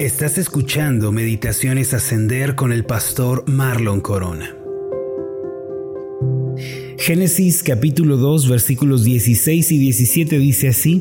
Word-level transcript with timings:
Estás 0.00 0.38
escuchando 0.38 1.12
Meditaciones 1.12 1.94
Ascender 1.94 2.56
con 2.56 2.72
el 2.72 2.84
pastor 2.84 3.44
Marlon 3.48 4.00
Corona. 4.00 4.56
Génesis 6.98 7.62
capítulo 7.62 8.16
2 8.16 8.48
versículos 8.48 9.04
16 9.04 9.70
y 9.70 9.78
17 9.78 10.38
dice 10.38 10.68
así, 10.68 11.00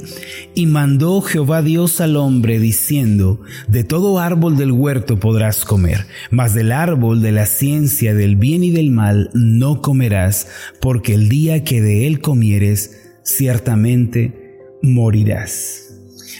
y 0.54 0.68
mandó 0.68 1.21
Jehová 1.21 1.64
Dios 1.64 2.02
al 2.02 2.18
hombre 2.18 2.60
diciendo, 2.60 3.42
de 3.68 3.84
todo 3.84 4.20
árbol 4.20 4.57
del 4.57 4.71
huerto 4.71 5.20
podrás 5.20 5.66
comer, 5.66 6.05
mas 6.30 6.54
del 6.54 6.71
árbol 6.71 7.23
de 7.23 7.32
la 7.32 7.48
ciencia 7.48 8.14
del 8.14 8.36
bien 8.36 8.64
y 8.64 8.70
del 8.70 8.91
mal 8.91 9.32
no 9.34 9.82
comerás, 9.82 10.48
porque 10.80 11.16
el 11.16 11.30
día 11.30 11.64
que 11.64 11.82
de 11.82 12.05
él 12.05 12.21
comieres, 12.21 12.91
ciertamente 13.23 14.78
morirás. 14.84 15.93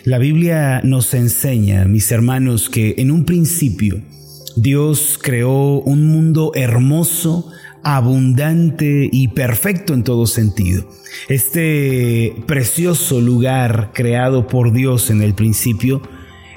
La 0.04 0.18
Biblia 0.18 0.82
nos 0.84 1.14
enseña, 1.14 1.86
mis 1.86 2.12
hermanos, 2.12 2.70
que 2.70 2.96
en 2.98 3.12
un 3.12 3.26
principio 3.26 4.02
Dios 4.56 5.20
creó 5.22 5.80
un 5.80 6.08
mundo 6.08 6.52
hermoso, 6.56 7.50
abundante 7.84 9.10
y 9.12 9.30
perfecto 9.30 9.94
en 9.94 10.04
todo 10.04 10.28
sentido. 10.28 10.88
Este 11.30 12.36
precioso 12.48 13.22
lugar 13.22 13.92
creado 13.94 14.48
por 14.48 14.74
Dios 14.74 15.10
en 15.10 15.22
el 15.22 15.34
principio 15.34 16.02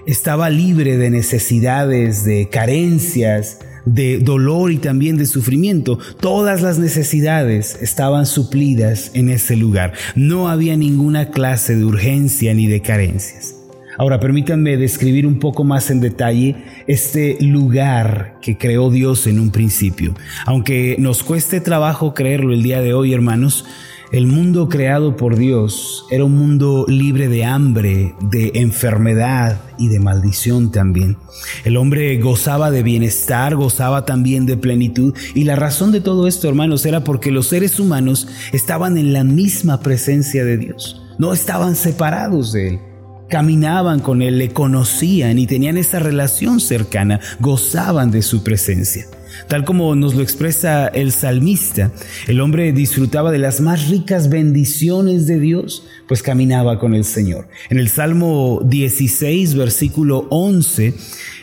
estaba 0.06 0.50
libre 0.50 0.96
de 0.96 1.10
necesidades, 1.10 2.24
de 2.24 2.48
carencias, 2.48 3.60
de 3.86 4.18
dolor 4.18 4.70
y 4.70 4.76
también 4.76 5.16
de 5.16 5.24
sufrimiento. 5.24 5.98
Todas 6.20 6.60
las 6.60 6.78
necesidades 6.78 7.78
estaban 7.80 8.26
suplidas 8.26 9.10
en 9.14 9.30
ese 9.30 9.56
lugar. 9.56 9.94
No 10.14 10.48
había 10.50 10.76
ninguna 10.76 11.30
clase 11.30 11.76
de 11.76 11.84
urgencia 11.84 12.52
ni 12.52 12.66
de 12.66 12.82
carencias. 12.82 13.54
Ahora 13.98 14.20
permítanme 14.20 14.76
describir 14.76 15.26
un 15.26 15.38
poco 15.38 15.64
más 15.64 15.90
en 15.90 16.00
detalle 16.00 16.56
este 16.86 17.38
lugar 17.40 18.36
que 18.42 18.58
creó 18.58 18.90
Dios 18.90 19.26
en 19.26 19.40
un 19.40 19.50
principio. 19.50 20.14
Aunque 20.44 20.96
nos 20.98 21.22
cueste 21.22 21.60
trabajo 21.60 22.12
creerlo 22.12 22.52
el 22.52 22.62
día 22.62 22.82
de 22.82 22.92
hoy, 22.92 23.14
hermanos, 23.14 23.64
el 24.12 24.26
mundo 24.26 24.68
creado 24.68 25.16
por 25.16 25.36
Dios 25.36 26.06
era 26.10 26.24
un 26.24 26.36
mundo 26.36 26.84
libre 26.88 27.28
de 27.28 27.44
hambre, 27.44 28.14
de 28.20 28.52
enfermedad 28.54 29.60
y 29.78 29.88
de 29.88 29.98
maldición 29.98 30.70
también. 30.70 31.16
El 31.64 31.76
hombre 31.76 32.16
gozaba 32.18 32.70
de 32.70 32.82
bienestar, 32.82 33.56
gozaba 33.56 34.04
también 34.04 34.46
de 34.46 34.56
plenitud 34.56 35.14
y 35.34 35.44
la 35.44 35.56
razón 35.56 35.90
de 35.92 36.00
todo 36.00 36.28
esto, 36.28 36.48
hermanos, 36.48 36.86
era 36.86 37.02
porque 37.02 37.30
los 37.30 37.48
seres 37.48 37.80
humanos 37.80 38.28
estaban 38.52 38.96
en 38.96 39.12
la 39.12 39.24
misma 39.24 39.80
presencia 39.80 40.44
de 40.44 40.56
Dios, 40.56 41.02
no 41.18 41.32
estaban 41.32 41.74
separados 41.74 42.52
de 42.52 42.68
Él 42.68 42.80
caminaban 43.28 43.98
con 43.98 44.22
Él, 44.22 44.38
le 44.38 44.50
conocían 44.50 45.40
y 45.40 45.48
tenían 45.48 45.76
esa 45.76 45.98
relación 45.98 46.60
cercana, 46.60 47.18
gozaban 47.40 48.12
de 48.12 48.22
su 48.22 48.44
presencia. 48.44 49.06
Tal 49.48 49.64
como 49.64 49.94
nos 49.94 50.14
lo 50.14 50.22
expresa 50.22 50.88
el 50.88 51.12
salmista, 51.12 51.92
el 52.26 52.40
hombre 52.40 52.72
disfrutaba 52.72 53.30
de 53.30 53.38
las 53.38 53.60
más 53.60 53.88
ricas 53.88 54.28
bendiciones 54.28 55.26
de 55.26 55.38
Dios, 55.38 55.86
pues 56.08 56.22
caminaba 56.22 56.78
con 56.78 56.94
el 56.94 57.04
Señor. 57.04 57.48
En 57.70 57.78
el 57.78 57.88
Salmo 57.88 58.60
16, 58.64 59.54
versículo 59.54 60.26
11, 60.30 60.94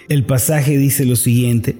el 0.10 0.26
pasaje 0.26 0.78
dice 0.78 1.06
lo 1.06 1.16
siguiente, 1.16 1.78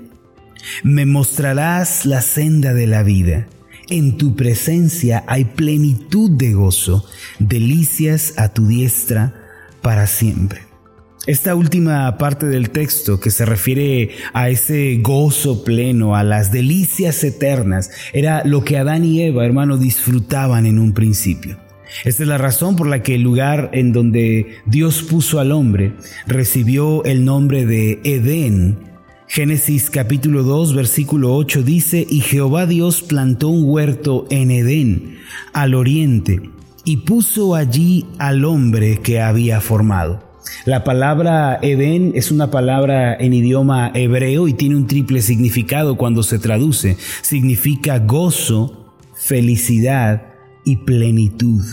Me 0.84 1.06
mostrarás 1.06 2.06
la 2.06 2.22
senda 2.22 2.74
de 2.74 2.88
la 2.88 3.04
vida. 3.04 3.48
En 3.90 4.18
tu 4.18 4.36
presencia 4.36 5.24
hay 5.28 5.44
plenitud 5.44 6.32
de 6.32 6.54
gozo, 6.54 7.06
delicias 7.40 8.34
a 8.38 8.54
tu 8.54 8.68
diestra 8.68 9.34
para 9.82 10.08
siempre. 10.08 10.73
Esta 11.26 11.56
última 11.56 12.18
parte 12.18 12.48
del 12.48 12.70
texto 12.70 13.22
que 13.22 13.32
se 13.32 13.46
refiere 13.46 14.10
a 14.34 14.50
ese 14.50 14.98
gozo 15.02 15.64
pleno, 15.64 16.18
a 16.18 16.24
las 16.24 16.52
delicias 16.52 17.24
eternas, 17.24 17.92
era 18.12 18.44
lo 18.44 18.66
que 18.66 18.78
Adán 18.78 19.06
y 19.06 19.22
Eva, 19.22 19.46
hermano, 19.46 19.78
disfrutaban 19.78 20.66
en 20.66 20.80
un 20.80 20.92
principio. 20.94 21.58
Esta 22.04 22.24
es 22.24 22.28
la 22.28 22.38
razón 22.38 22.76
por 22.76 22.88
la 22.88 23.04
que 23.04 23.16
el 23.16 23.22
lugar 23.22 23.70
en 23.72 23.94
donde 23.94 24.58
Dios 24.66 25.02
puso 25.04 25.40
al 25.40 25.54
hombre 25.54 25.94
recibió 26.28 27.06
el 27.06 27.24
nombre 27.24 27.66
de 27.66 28.02
Edén. 28.04 28.80
Génesis 29.30 29.90
capítulo 29.90 30.44
2 30.44 30.76
versículo 30.76 31.34
8 31.38 31.64
dice, 31.64 32.06
y 32.10 32.20
Jehová 32.20 32.66
Dios 32.66 33.02
plantó 33.02 33.48
un 33.48 33.64
huerto 33.64 34.28
en 34.30 34.52
Edén, 34.52 35.20
al 35.54 35.74
oriente, 35.74 36.42
y 36.84 36.98
puso 36.98 37.56
allí 37.56 38.08
al 38.20 38.44
hombre 38.44 39.00
que 39.02 39.22
había 39.22 39.62
formado. 39.62 40.33
La 40.66 40.84
palabra 40.84 41.60
Edén 41.62 42.12
es 42.16 42.32
una 42.32 42.52
palabra 42.52 43.16
en 43.16 43.34
idioma 43.34 43.92
hebreo 43.94 44.48
y 44.48 44.54
tiene 44.54 44.76
un 44.76 44.88
triple 44.88 45.22
significado 45.22 45.96
cuando 45.96 46.24
se 46.24 46.40
traduce. 46.40 46.98
Significa 47.22 48.00
gozo, 48.00 48.94
felicidad 49.16 50.34
y 50.66 50.78
plenitud. 50.78 51.64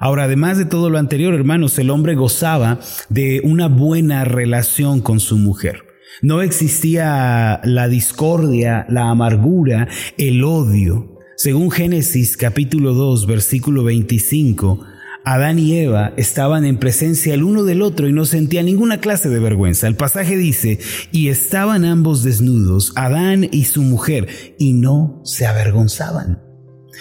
Ahora, 0.00 0.24
además 0.24 0.58
de 0.58 0.64
todo 0.64 0.90
lo 0.90 0.98
anterior, 0.98 1.34
hermanos, 1.34 1.78
el 1.78 1.90
hombre 1.90 2.14
gozaba 2.14 2.80
de 3.08 3.40
una 3.44 3.68
buena 3.68 4.24
relación 4.24 5.00
con 5.00 5.20
su 5.20 5.36
mujer. 5.36 5.84
No 6.22 6.42
existía 6.42 7.60
la 7.64 7.88
discordia, 7.88 8.86
la 8.88 9.10
amargura, 9.10 9.88
el 10.18 10.44
odio. 10.44 11.18
Según 11.36 11.70
Génesis 11.70 12.36
capítulo 12.36 12.94
2 12.94 13.26
versículo 13.26 13.84
25, 13.84 14.84
Adán 15.24 15.58
y 15.58 15.76
Eva 15.76 16.12
estaban 16.16 16.64
en 16.64 16.78
presencia 16.78 17.34
el 17.34 17.44
uno 17.44 17.64
del 17.64 17.82
otro 17.82 18.08
y 18.08 18.12
no 18.12 18.24
sentían 18.24 18.66
ninguna 18.66 19.00
clase 19.00 19.28
de 19.28 19.38
vergüenza. 19.38 19.86
El 19.86 19.94
pasaje 19.94 20.36
dice, 20.36 20.78
y 21.12 21.28
estaban 21.28 21.84
ambos 21.84 22.22
desnudos, 22.22 22.92
Adán 22.96 23.48
y 23.50 23.64
su 23.64 23.82
mujer, 23.82 24.28
y 24.58 24.72
no 24.72 25.20
se 25.24 25.46
avergonzaban. 25.46 26.40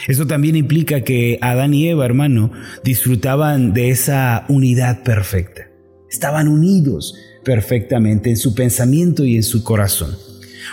Eso 0.07 0.25
también 0.27 0.55
implica 0.55 1.01
que 1.01 1.37
Adán 1.41 1.73
y 1.73 1.87
Eva, 1.87 2.05
hermano, 2.05 2.51
disfrutaban 2.83 3.73
de 3.73 3.89
esa 3.89 4.45
unidad 4.49 5.03
perfecta. 5.03 5.67
Estaban 6.09 6.47
unidos 6.47 7.15
perfectamente 7.43 8.29
en 8.29 8.37
su 8.37 8.53
pensamiento 8.53 9.25
y 9.25 9.35
en 9.35 9.43
su 9.43 9.63
corazón. 9.63 10.15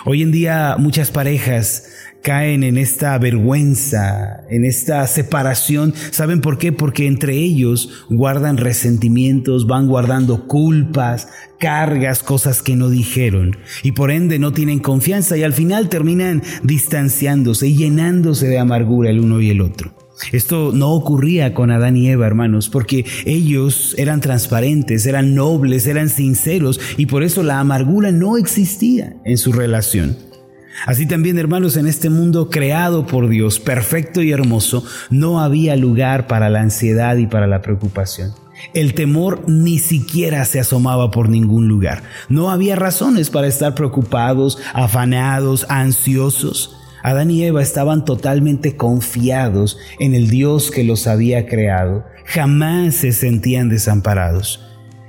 Hoy 0.05 0.23
en 0.23 0.33
día 0.33 0.77
muchas 0.79 1.11
parejas 1.11 1.85
caen 2.23 2.63
en 2.63 2.79
esta 2.79 3.17
vergüenza, 3.19 4.43
en 4.51 4.65
esta 4.65 5.07
separación. 5.07 5.95
¿Saben 6.11 6.41
por 6.41 6.59
qué? 6.59 6.73
Porque 6.73 7.07
entre 7.07 7.35
ellos 7.35 8.05
guardan 8.11 8.57
resentimientos, 8.57 9.67
van 9.67 9.87
guardando 9.87 10.47
culpas, 10.47 11.29
cargas, 11.59 12.23
cosas 12.23 12.63
que 12.63 12.77
no 12.77 12.91
dijeron. 12.91 13.57
Y 13.83 13.93
por 13.93 14.11
ende 14.11 14.39
no 14.39 14.53
tienen 14.53 14.81
confianza 14.81 15.37
y 15.37 15.43
al 15.43 15.53
final 15.53 15.89
terminan 15.89 16.43
distanciándose 16.63 17.69
y 17.69 17.77
llenándose 17.77 18.49
de 18.49 18.59
amargura 18.59 19.11
el 19.11 19.21
uno 19.21 19.41
y 19.41 19.51
el 19.51 19.61
otro. 19.61 19.98
Esto 20.33 20.73
no 20.73 20.91
ocurría 20.91 21.55
con 21.55 21.71
Adán 21.71 21.97
y 21.97 22.09
Eva, 22.09 22.27
hermanos, 22.27 22.69
porque 22.69 23.05
ellos 23.25 23.95
eran 23.99 24.21
transparentes, 24.21 25.07
eran 25.07 25.35
nobles, 25.35 25.87
eran 25.87 26.09
sinceros 26.09 26.81
y 26.97 27.07
por 27.07 27.23
eso 27.23 27.43
la 27.43 27.61
amargura 27.61 28.13
no 28.13 28.37
existía 28.37 29.17
en 29.25 29.39
su 29.39 29.53
relación. 29.53 30.17
Así 30.87 31.07
también, 31.07 31.39
hermanos, 31.39 31.77
en 31.77 31.87
este 31.87 32.09
mundo 32.09 32.51
creado 32.51 33.07
por 33.07 33.29
Dios, 33.29 33.59
perfecto 33.59 34.23
y 34.23 34.31
hermoso, 34.31 34.85
no 35.11 35.41
había 35.41 35.77
lugar 35.77 36.27
para 36.27 36.49
la 36.51 36.61
ansiedad 36.61 37.17
y 37.17 37.27
para 37.27 37.47
la 37.47 37.63
preocupación. 37.63 38.33
El 38.75 38.95
temor 38.95 39.45
ni 39.49 39.79
siquiera 39.79 40.45
se 40.45 40.61
asomaba 40.61 41.11
por 41.11 41.29
ningún 41.29 41.69
lugar. 41.69 42.03
No 42.29 42.51
había 42.51 42.77
razones 42.77 43.31
para 43.31 43.47
estar 43.47 43.75
preocupados, 43.75 44.59
afanados, 44.75 45.67
ansiosos. 45.69 46.78
Adán 47.03 47.31
y 47.31 47.45
Eva 47.45 47.63
estaban 47.63 48.05
totalmente 48.05 48.77
confiados 48.77 49.79
en 49.99 50.15
el 50.15 50.29
Dios 50.29 50.71
que 50.71 50.85
los 50.85 51.07
había 51.07 51.47
creado. 51.47 52.05
Jamás 52.25 52.95
se 52.97 53.13
sentían 53.13 53.69
desamparados. 53.69 54.65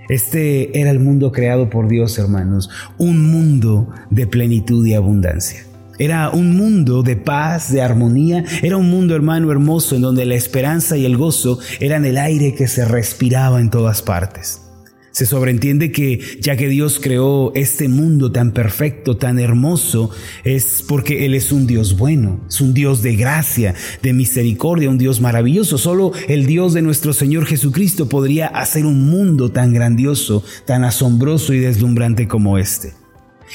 Este 0.09 0.79
era 0.79 0.89
el 0.89 0.99
mundo 0.99 1.31
creado 1.31 1.69
por 1.69 1.87
Dios, 1.87 2.17
hermanos, 2.17 2.69
un 2.97 3.31
mundo 3.31 3.89
de 4.09 4.25
plenitud 4.25 4.85
y 4.85 4.95
abundancia. 4.95 5.63
Era 5.99 6.29
un 6.29 6.55
mundo 6.55 7.03
de 7.03 7.17
paz, 7.17 7.71
de 7.71 7.81
armonía, 7.81 8.45
era 8.63 8.77
un 8.77 8.89
mundo, 8.89 9.15
hermano, 9.15 9.51
hermoso, 9.51 9.95
en 9.95 10.01
donde 10.01 10.25
la 10.25 10.35
esperanza 10.35 10.95
y 10.95 11.05
el 11.05 11.17
gozo 11.17 11.59
eran 11.81 12.05
el 12.05 12.17
aire 12.17 12.55
que 12.55 12.67
se 12.67 12.85
respiraba 12.85 13.59
en 13.59 13.69
todas 13.69 14.01
partes. 14.01 14.68
Se 15.11 15.25
sobreentiende 15.25 15.91
que 15.91 16.19
ya 16.39 16.55
que 16.55 16.69
Dios 16.69 16.99
creó 17.01 17.51
este 17.55 17.89
mundo 17.89 18.31
tan 18.31 18.51
perfecto, 18.51 19.17
tan 19.17 19.39
hermoso, 19.39 20.11
es 20.43 20.83
porque 20.87 21.25
Él 21.25 21.33
es 21.33 21.51
un 21.51 21.67
Dios 21.67 21.97
bueno, 21.97 22.45
es 22.47 22.61
un 22.61 22.73
Dios 22.73 23.01
de 23.01 23.15
gracia, 23.15 23.73
de 24.01 24.13
misericordia, 24.13 24.89
un 24.89 24.97
Dios 24.97 25.19
maravilloso. 25.19 25.77
Solo 25.77 26.11
el 26.27 26.45
Dios 26.45 26.73
de 26.73 26.81
nuestro 26.81 27.13
Señor 27.13 27.45
Jesucristo 27.45 28.07
podría 28.07 28.47
hacer 28.47 28.85
un 28.85 29.09
mundo 29.09 29.51
tan 29.51 29.73
grandioso, 29.73 30.43
tan 30.65 30.83
asombroso 30.83 31.53
y 31.53 31.59
deslumbrante 31.59 32.27
como 32.27 32.57
este. 32.57 32.93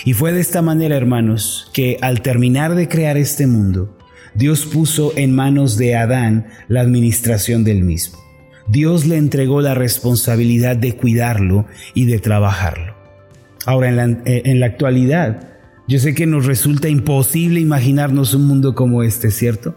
Y 0.05 0.15
fue 0.15 0.33
de 0.33 0.41
esta 0.41 0.61
manera, 0.61 0.97
hermanos, 0.97 1.71
que 1.73 1.99
al 2.01 2.21
terminar 2.21 2.75
de 2.75 2.89
crear 2.89 3.17
este 3.17 3.47
mundo, 3.47 3.97
Dios 4.35 4.67
puso 4.67 5.13
en 5.17 5.33
manos 5.33 5.77
de 5.77 5.95
Adán 5.95 6.49
la 6.67 6.81
administración 6.81 7.63
del 7.63 7.85
mismo. 7.85 8.19
Dios 8.67 9.07
le 9.07 9.17
entregó 9.17 9.61
la 9.61 9.75
responsabilidad 9.75 10.77
de 10.77 10.97
cuidarlo 10.97 11.67
y 11.95 12.07
de 12.07 12.19
trabajarlo. 12.19 12.95
Ahora, 13.67 13.89
en 13.89 13.97
la, 13.97 14.05
eh, 14.25 14.43
en 14.47 14.61
la 14.61 14.67
actualidad, 14.67 15.55
yo 15.87 15.99
sé 15.99 16.15
que 16.15 16.27
nos 16.27 16.47
resulta 16.47 16.89
imposible 16.89 17.61
imaginarnos 17.61 18.35
un 18.35 18.47
mundo 18.47 18.75
como 18.75 19.03
este, 19.03 19.31
¿cierto? 19.31 19.75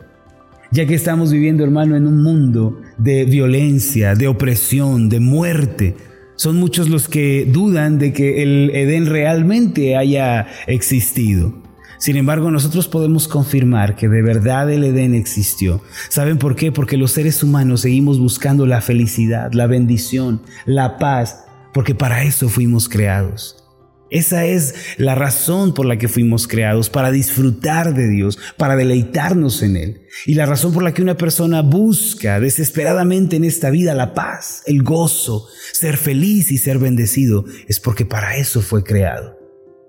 Ya 0.72 0.86
que 0.86 0.96
estamos 0.96 1.32
viviendo, 1.32 1.64
hermano, 1.64 1.96
en 1.96 2.08
un 2.08 2.22
mundo 2.22 2.82
de 2.98 3.26
violencia, 3.26 4.16
de 4.16 4.28
opresión, 4.28 5.10
de 5.10 5.20
muerte. 5.20 5.96
Son 6.36 6.58
muchos 6.58 6.90
los 6.90 7.08
que 7.08 7.46
dudan 7.46 8.00
de 8.00 8.14
que 8.14 8.44
el 8.44 8.72
Edén 8.74 9.06
realmente 9.06 9.96
haya 9.96 10.48
existido. 10.68 11.67
Sin 11.98 12.16
embargo, 12.16 12.52
nosotros 12.52 12.88
podemos 12.88 13.28
confirmar 13.28 13.96
que 13.96 14.08
de 14.08 14.22
verdad 14.22 14.72
el 14.72 14.84
Edén 14.84 15.16
existió. 15.16 15.82
¿Saben 16.10 16.38
por 16.38 16.56
qué? 16.56 16.72
Porque 16.72 16.98
los 16.98 17.12
seres 17.12 17.42
humanos 17.42 17.82
seguimos 17.82 18.20
buscando 18.20 18.66
la 18.66 18.82
felicidad, 18.82 19.52
la 19.54 19.68
bendición, 19.68 20.42
la 20.66 20.98
paz, 20.98 21.46
porque 21.74 21.96
para 21.96 22.24
eso 22.24 22.50
fuimos 22.50 22.88
creados. 22.88 23.64
Esa 24.10 24.46
es 24.46 24.74
la 24.98 25.16
razón 25.16 25.74
por 25.74 25.86
la 25.86 25.98
que 25.98 26.08
fuimos 26.08 26.48
creados, 26.48 26.90
para 26.90 27.12
disfrutar 27.12 27.94
de 27.94 28.08
Dios, 28.08 28.40
para 28.56 28.78
deleitarnos 28.78 29.62
en 29.64 29.76
Él. 29.76 30.02
Y 30.26 30.36
la 30.36 30.46
razón 30.46 30.72
por 30.72 30.84
la 30.84 30.94
que 30.94 31.02
una 31.02 31.18
persona 31.18 31.62
busca 31.62 32.40
desesperadamente 32.40 33.36
en 33.36 33.44
esta 33.44 33.70
vida 33.70 33.94
la 33.94 34.14
paz, 34.14 34.64
el 34.66 34.84
gozo, 34.84 35.48
ser 35.74 35.98
feliz 35.98 36.52
y 36.52 36.58
ser 36.58 36.80
bendecido, 36.80 37.44
es 37.68 37.82
porque 37.82 38.06
para 38.06 38.38
eso 38.38 38.62
fue 38.62 38.84
creado. 38.84 39.38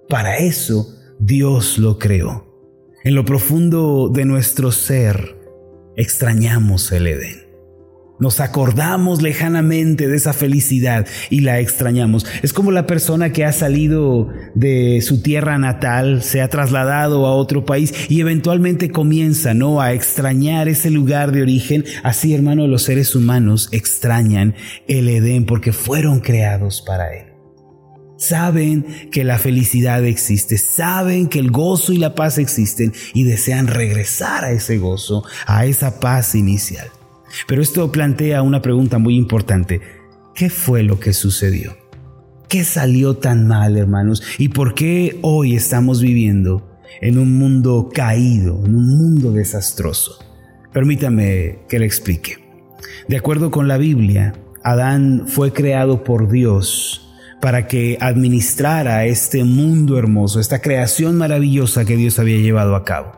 Para 0.09 0.39
eso 0.39 0.98
Dios 1.19 1.79
lo 1.79 1.99
creó. 1.99 2.47
En 3.05 3.15
lo 3.15 3.25
profundo 3.25 4.11
de 4.13 4.25
nuestro 4.25 4.71
ser 4.71 5.37
extrañamos 5.97 6.93
el 6.93 7.09
Edén. 7.09 7.49
Nos 8.21 8.41
acordamos 8.41 9.23
lejanamente 9.23 10.09
de 10.09 10.17
esa 10.17 10.33
felicidad 10.33 11.07
y 11.31 11.41
la 11.41 11.61
extrañamos. 11.61 12.27
Es 12.43 12.53
como 12.53 12.73
la 12.73 12.87
persona 12.87 13.33
que 13.33 13.45
ha 13.45 13.53
salido 13.53 14.29
de 14.55 15.01
su 15.03 15.23
tierra 15.23 15.57
natal, 15.59 16.23
se 16.23 16.41
ha 16.41 16.49
trasladado 16.49 17.27
a 17.27 17.35
otro 17.35 17.65
país 17.65 17.95
y 18.09 18.21
eventualmente 18.21 18.91
comienza, 18.91 19.55
¿no? 19.55 19.81
A 19.81 19.93
extrañar 19.93 20.69
ese 20.69 20.91
lugar 20.91 21.31
de 21.31 21.43
origen. 21.43 21.85
Así, 22.03 22.35
hermano, 22.35 22.67
los 22.67 22.83
seres 22.83 23.15
humanos 23.15 23.69
extrañan 23.71 24.55
el 24.89 25.09
Edén 25.09 25.47
porque 25.47 25.73
fueron 25.73 26.19
creados 26.19 26.83
para 26.83 27.15
él. 27.17 27.28
Saben 28.19 28.85
que 29.13 29.23
la 29.23 29.39
felicidad 29.39 30.05
existe, 30.05 30.59
saben 30.59 31.29
que 31.29 31.39
el 31.39 31.53
gozo 31.53 31.93
y 31.93 31.99
la 31.99 32.17
paz 32.17 32.39
existen 32.39 32.93
y 33.15 33.23
desean 33.23 33.69
regresar 33.69 34.45
a 34.45 34.51
ese 34.51 34.77
gozo, 34.79 35.23
a 35.47 35.67
esa 35.67 36.01
paz 36.01 36.35
inicial. 36.35 36.89
Pero 37.47 37.63
esto 37.63 37.93
plantea 37.93 38.43
una 38.43 38.61
pregunta 38.61 38.99
muy 38.99 39.15
importante. 39.15 39.81
¿Qué 40.35 40.51
fue 40.51 40.83
lo 40.83 40.99
que 40.99 41.13
sucedió? 41.13 41.77
¿Qué 42.49 42.65
salió 42.65 43.17
tan 43.19 43.47
mal, 43.47 43.77
hermanos? 43.77 44.21
¿Y 44.37 44.49
por 44.49 44.75
qué 44.75 45.21
hoy 45.23 45.55
estamos 45.55 46.03
viviendo 46.03 46.69
en 47.01 47.19
un 47.19 47.39
mundo 47.39 47.89
caído, 47.95 48.65
en 48.65 48.75
un 48.75 48.99
mundo 48.99 49.31
desastroso? 49.31 50.19
Permítame 50.73 51.61
que 51.69 51.79
le 51.79 51.87
explique. 51.87 52.39
De 53.07 53.17
acuerdo 53.17 53.53
con 53.53 53.69
la 53.69 53.79
Biblia, 53.79 54.35
Adán 54.65 55.27
fue 55.29 55.53
creado 55.53 56.03
por 56.03 56.29
Dios 56.29 57.08
para 57.41 57.67
que 57.67 57.99
administrara 58.01 59.07
este 59.07 59.45
mundo 59.45 59.99
hermoso, 59.99 60.41
esta 60.41 60.61
creación 60.61 61.17
maravillosa 61.17 61.85
que 61.85 61.97
Dios 61.97 62.19
había 62.19 62.39
llevado 62.39 62.75
a 62.75 62.85
cabo. 62.85 63.13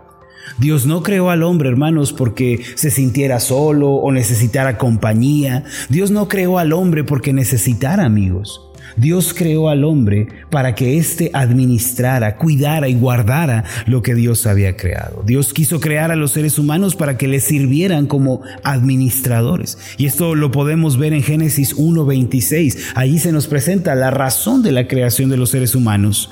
Dios 0.59 0.87
no 0.87 1.03
creó 1.03 1.31
al 1.31 1.43
hombre, 1.43 1.69
hermanos, 1.69 2.13
porque 2.13 2.63
se 2.75 2.91
sintiera 2.91 3.41
solo 3.41 3.91
o 3.93 4.13
necesitara 4.13 4.79
compañía. 4.79 5.65
Dios 5.89 6.11
no 6.11 6.29
creó 6.29 6.59
al 6.59 6.73
hombre 6.73 7.05
porque 7.05 7.33
necesitara 7.33 8.05
amigos. 8.05 8.70
Dios 8.97 9.35
creó 9.35 9.69
al 9.69 9.85
hombre 9.85 10.29
para 10.51 10.75
que 10.75 10.99
éste 10.99 11.31
administrara, 11.33 12.37
cuidara 12.37 12.89
y 12.89 12.95
guardara 12.95 13.65
lo 13.87 14.03
que 14.03 14.15
Dios 14.15 14.47
había 14.47 14.77
creado. 14.77 15.23
Dios 15.25 15.53
quiso 15.53 15.81
crear 15.81 16.11
a 16.11 16.17
los 16.17 16.33
seres 16.33 16.59
humanos 16.59 16.97
para 16.97 17.17
que 17.17 17.29
le 17.29 17.41
sirvieran 17.41 18.07
como 18.07 18.43
administradores. 18.63 19.79
Y 19.99 20.07
esto 20.07 20.35
lo 20.35 20.51
podemos 20.51 20.99
ver 20.99 21.13
en 21.13 21.23
Génesis 21.23 21.77
1.26. 21.77 22.93
Allí 22.95 23.19
se 23.19 23.33
nos 23.33 23.47
presenta 23.47 23.95
la 23.95 24.11
razón 24.11 24.63
de 24.63 24.73
la 24.73 24.89
creación 24.89 25.31
de 25.31 25.37
los 25.37 25.51
seres 25.51 25.75
humanos. 25.75 26.31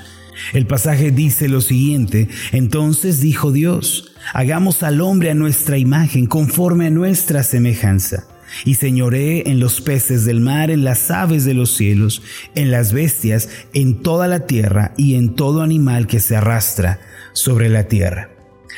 El 0.53 0.65
pasaje 0.65 1.11
dice 1.11 1.47
lo 1.47 1.61
siguiente, 1.61 2.29
entonces 2.51 3.19
dijo 3.19 3.51
Dios, 3.51 4.13
hagamos 4.33 4.83
al 4.83 5.01
hombre 5.01 5.31
a 5.31 5.35
nuestra 5.35 5.77
imagen, 5.77 6.27
conforme 6.27 6.87
a 6.87 6.91
nuestra 6.91 7.43
semejanza, 7.43 8.25
y 8.65 8.75
señoré 8.75 9.49
en 9.49 9.59
los 9.59 9.81
peces 9.81 10.25
del 10.25 10.41
mar, 10.41 10.71
en 10.71 10.83
las 10.83 11.11
aves 11.11 11.45
de 11.45 11.53
los 11.53 11.75
cielos, 11.75 12.21
en 12.55 12.71
las 12.71 12.93
bestias, 12.93 13.49
en 13.73 14.01
toda 14.01 14.27
la 14.27 14.45
tierra 14.45 14.93
y 14.97 15.15
en 15.15 15.35
todo 15.35 15.61
animal 15.61 16.07
que 16.07 16.19
se 16.19 16.35
arrastra 16.35 16.99
sobre 17.33 17.69
la 17.69 17.87
tierra. 17.87 18.29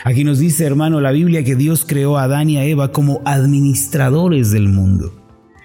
Aquí 0.04 0.24
nos 0.24 0.40
dice, 0.40 0.66
hermano, 0.66 1.00
la 1.00 1.12
Biblia 1.12 1.44
que 1.44 1.56
Dios 1.56 1.86
creó 1.88 2.18
a 2.18 2.24
Adán 2.24 2.50
y 2.50 2.58
a 2.58 2.66
Eva 2.66 2.92
como 2.92 3.22
administradores 3.26 4.52
del 4.52 4.68
mundo. 4.68 5.22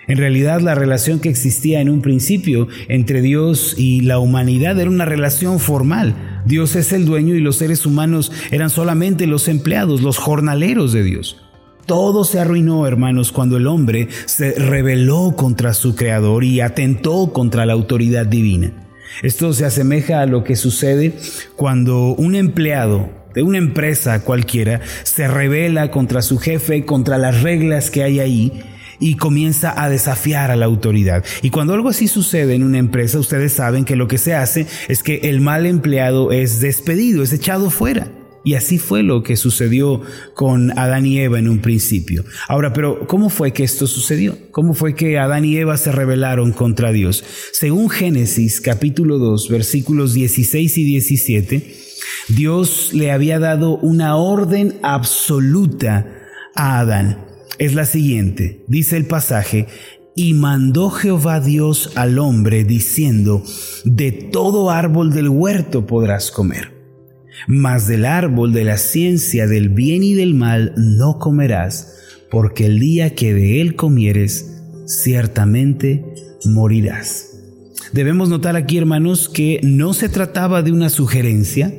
En 0.08 0.18
realidad 0.18 0.60
la 0.60 0.74
relación 0.74 1.18
que 1.18 1.28
existía 1.28 1.80
en 1.80 1.88
un 1.88 2.00
principio 2.00 2.68
entre 2.88 3.22
Dios 3.22 3.74
y 3.76 4.02
la 4.02 4.18
humanidad 4.18 4.78
era 4.78 4.90
una 4.90 5.04
relación 5.04 5.58
formal. 5.58 6.42
Dios 6.44 6.76
es 6.76 6.92
el 6.92 7.06
dueño 7.06 7.34
y 7.34 7.40
los 7.40 7.56
seres 7.56 7.86
humanos 7.86 8.30
eran 8.52 8.70
solamente 8.70 9.26
los 9.26 9.48
empleados, 9.48 10.02
los 10.02 10.18
jornaleros 10.18 10.92
de 10.92 11.02
Dios. 11.02 11.42
Todo 11.86 12.24
se 12.24 12.40
arruinó, 12.40 12.84
hermanos, 12.88 13.30
cuando 13.30 13.56
el 13.56 13.68
hombre 13.68 14.08
se 14.24 14.54
rebeló 14.54 15.34
contra 15.36 15.72
su 15.72 15.94
creador 15.94 16.42
y 16.42 16.60
atentó 16.60 17.32
contra 17.32 17.64
la 17.64 17.74
autoridad 17.74 18.26
divina. 18.26 18.72
Esto 19.22 19.52
se 19.52 19.64
asemeja 19.64 20.20
a 20.20 20.26
lo 20.26 20.42
que 20.42 20.56
sucede 20.56 21.14
cuando 21.54 22.08
un 22.14 22.34
empleado 22.34 23.08
de 23.34 23.44
una 23.44 23.58
empresa 23.58 24.24
cualquiera 24.24 24.80
se 25.04 25.28
rebela 25.28 25.92
contra 25.92 26.22
su 26.22 26.38
jefe, 26.38 26.84
contra 26.84 27.18
las 27.18 27.42
reglas 27.42 27.90
que 27.90 28.02
hay 28.02 28.18
ahí 28.18 28.64
y 28.98 29.14
comienza 29.14 29.80
a 29.80 29.88
desafiar 29.88 30.50
a 30.50 30.56
la 30.56 30.66
autoridad. 30.66 31.24
Y 31.42 31.50
cuando 31.50 31.74
algo 31.74 31.90
así 31.90 32.08
sucede 32.08 32.54
en 32.54 32.64
una 32.64 32.78
empresa, 32.78 33.20
ustedes 33.20 33.52
saben 33.52 33.84
que 33.84 33.94
lo 33.94 34.08
que 34.08 34.18
se 34.18 34.34
hace 34.34 34.66
es 34.88 35.04
que 35.04 35.20
el 35.24 35.40
mal 35.40 35.66
empleado 35.66 36.32
es 36.32 36.60
despedido, 36.60 37.22
es 37.22 37.32
echado 37.32 37.70
fuera. 37.70 38.08
Y 38.46 38.54
así 38.54 38.78
fue 38.78 39.02
lo 39.02 39.24
que 39.24 39.36
sucedió 39.36 40.00
con 40.34 40.70
Adán 40.78 41.04
y 41.04 41.18
Eva 41.18 41.38
en 41.38 41.48
un 41.48 41.58
principio. 41.58 42.24
Ahora, 42.46 42.72
pero 42.72 43.06
¿cómo 43.08 43.28
fue 43.28 43.52
que 43.52 43.64
esto 43.64 43.88
sucedió? 43.88 44.38
¿Cómo 44.52 44.72
fue 44.72 44.94
que 44.94 45.18
Adán 45.18 45.44
y 45.44 45.56
Eva 45.56 45.76
se 45.76 45.90
rebelaron 45.90 46.52
contra 46.52 46.92
Dios? 46.92 47.24
Según 47.52 47.90
Génesis 47.90 48.60
capítulo 48.60 49.18
2 49.18 49.48
versículos 49.48 50.14
16 50.14 50.78
y 50.78 50.84
17, 50.84 51.76
Dios 52.28 52.90
le 52.94 53.10
había 53.10 53.40
dado 53.40 53.78
una 53.78 54.14
orden 54.14 54.76
absoluta 54.82 56.06
a 56.54 56.78
Adán 56.78 57.26
es 57.58 57.74
la 57.74 57.84
siguiente. 57.84 58.64
Dice 58.68 58.96
el 58.96 59.06
pasaje, 59.06 59.66
y 60.14 60.34
mandó 60.34 60.90
Jehová 60.90 61.40
Dios 61.40 61.92
al 61.94 62.18
hombre 62.18 62.64
diciendo, 62.64 63.42
de 63.84 64.12
todo 64.12 64.70
árbol 64.70 65.12
del 65.12 65.28
huerto 65.28 65.86
podrás 65.86 66.30
comer, 66.30 66.75
mas 67.46 67.86
del 67.86 68.04
árbol 68.04 68.52
de 68.52 68.64
la 68.64 68.76
ciencia 68.76 69.46
del 69.46 69.68
bien 69.68 70.02
y 70.02 70.14
del 70.14 70.34
mal 70.34 70.72
no 70.76 71.18
comerás, 71.18 71.94
porque 72.30 72.66
el 72.66 72.78
día 72.78 73.14
que 73.14 73.34
de 73.34 73.60
él 73.60 73.76
comieres, 73.76 74.62
ciertamente 74.86 76.04
morirás. 76.44 77.32
Debemos 77.92 78.28
notar 78.28 78.56
aquí, 78.56 78.78
hermanos, 78.78 79.28
que 79.28 79.60
no 79.62 79.94
se 79.94 80.08
trataba 80.08 80.62
de 80.62 80.72
una 80.72 80.90
sugerencia, 80.90 81.72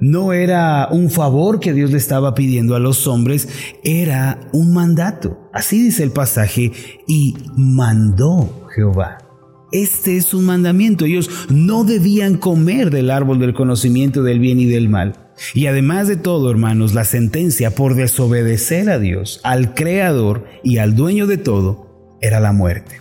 no 0.00 0.32
era 0.32 0.88
un 0.90 1.10
favor 1.10 1.58
que 1.58 1.72
Dios 1.72 1.90
le 1.90 1.98
estaba 1.98 2.34
pidiendo 2.34 2.76
a 2.76 2.80
los 2.80 3.06
hombres, 3.06 3.48
era 3.82 4.40
un 4.52 4.72
mandato. 4.72 5.50
Así 5.52 5.82
dice 5.82 6.04
el 6.04 6.12
pasaje, 6.12 6.72
y 7.06 7.34
mandó 7.56 8.68
Jehová. 8.74 9.27
Este 9.72 10.16
es 10.16 10.32
un 10.34 10.46
mandamiento. 10.46 11.04
Ellos 11.04 11.30
no 11.50 11.84
debían 11.84 12.36
comer 12.36 12.90
del 12.90 13.10
árbol 13.10 13.38
del 13.38 13.54
conocimiento 13.54 14.22
del 14.22 14.38
bien 14.38 14.60
y 14.60 14.66
del 14.66 14.88
mal. 14.88 15.28
Y 15.54 15.66
además 15.66 16.08
de 16.08 16.16
todo, 16.16 16.50
hermanos, 16.50 16.94
la 16.94 17.04
sentencia 17.04 17.74
por 17.74 17.94
desobedecer 17.94 18.90
a 18.90 18.98
Dios, 18.98 19.40
al 19.44 19.74
Creador 19.74 20.46
y 20.64 20.78
al 20.78 20.94
dueño 20.94 21.26
de 21.26 21.38
todo, 21.38 22.16
era 22.20 22.40
la 22.40 22.52
muerte. 22.52 23.00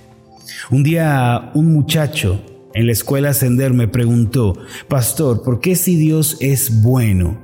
Un 0.69 0.83
día 0.83 1.51
un 1.53 1.73
muchacho 1.73 2.43
en 2.73 2.85
la 2.85 2.91
escuela 2.91 3.29
Ascender 3.29 3.73
me 3.73 3.87
preguntó, 3.87 4.57
Pastor, 4.87 5.41
¿por 5.41 5.61
qué 5.61 5.75
si 5.75 5.95
Dios 5.95 6.37
es 6.41 6.83
bueno, 6.83 7.39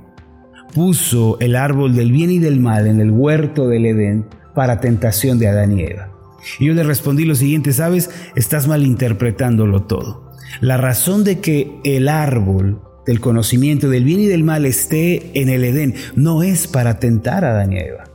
puso 0.74 1.39
el 1.39 1.56
árbol 1.56 1.96
del 1.96 2.12
bien 2.12 2.30
y 2.30 2.39
del 2.39 2.60
mal 2.60 2.86
en 2.86 3.00
el 3.00 3.12
huerto 3.12 3.68
del 3.68 3.86
Edén 3.86 4.25
para 4.53 4.80
tentación 4.80 5.39
de 5.39 5.48
Adán 5.48 5.80
y 5.80 5.84
Eva? 5.84 6.12
Y 6.59 6.65
yo 6.65 6.73
le 6.73 6.83
respondí 6.83 7.25
lo 7.25 7.35
siguiente, 7.35 7.73
sabes, 7.73 8.09
estás 8.35 8.67
malinterpretándolo 8.67 9.83
todo. 9.83 10.31
La 10.62 10.77
razón 10.77 11.23
de 11.23 11.39
que 11.39 11.79
el 11.83 12.07
árbol 12.07 12.81
del 13.05 13.19
conocimiento 13.19 13.89
del 13.89 14.03
bien 14.03 14.21
y 14.21 14.27
del 14.27 14.43
mal 14.43 14.65
esté 14.65 15.31
en 15.39 15.50
el 15.50 15.63
Edén 15.63 15.95
no 16.15 16.43
es 16.43 16.67
para 16.67 17.00
tentar 17.00 17.43
a 17.43 17.51
Adán 17.51 17.73
y 17.73 17.79
Eva. 17.79 18.05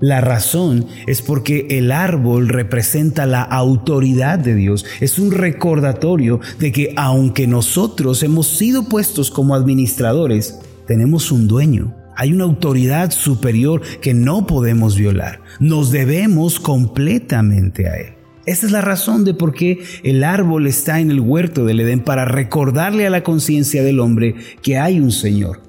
La 0.00 0.20
razón 0.20 0.86
es 1.08 1.22
porque 1.22 1.66
el 1.70 1.90
árbol 1.90 2.48
representa 2.48 3.26
la 3.26 3.42
autoridad 3.42 4.38
de 4.38 4.54
Dios. 4.54 4.86
Es 5.00 5.18
un 5.18 5.32
recordatorio 5.32 6.38
de 6.60 6.70
que 6.70 6.94
aunque 6.96 7.48
nosotros 7.48 8.22
hemos 8.22 8.46
sido 8.46 8.84
puestos 8.84 9.32
como 9.32 9.56
administradores, 9.56 10.60
tenemos 10.86 11.32
un 11.32 11.48
dueño. 11.48 11.97
Hay 12.20 12.32
una 12.32 12.42
autoridad 12.42 13.12
superior 13.12 13.80
que 14.00 14.12
no 14.12 14.44
podemos 14.44 14.96
violar. 14.96 15.40
Nos 15.60 15.92
debemos 15.92 16.58
completamente 16.58 17.88
a 17.88 17.94
Él. 17.94 18.14
Esa 18.44 18.66
es 18.66 18.72
la 18.72 18.80
razón 18.80 19.24
de 19.24 19.34
por 19.34 19.54
qué 19.54 19.84
el 20.02 20.24
árbol 20.24 20.66
está 20.66 20.98
en 20.98 21.12
el 21.12 21.20
huerto 21.20 21.64
del 21.64 21.78
Edén, 21.78 22.00
para 22.00 22.24
recordarle 22.24 23.06
a 23.06 23.10
la 23.10 23.22
conciencia 23.22 23.84
del 23.84 24.00
hombre 24.00 24.34
que 24.62 24.78
hay 24.78 24.98
un 24.98 25.12
Señor 25.12 25.62